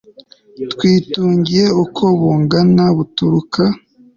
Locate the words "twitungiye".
0.71-1.65